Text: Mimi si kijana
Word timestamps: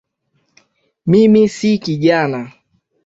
Mimi 1.09 1.43
si 1.55 1.71
kijana 1.83 2.41